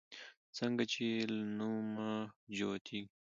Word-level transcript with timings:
څنگه 0.57 0.85
چې 0.91 1.01
يې 1.11 1.19
له 1.33 1.41
نومه 1.57 2.09
جوتېږي 2.55 3.01